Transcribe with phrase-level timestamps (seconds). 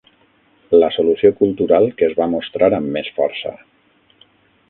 [0.83, 3.53] La solució cultural que es va mostrar amb més força.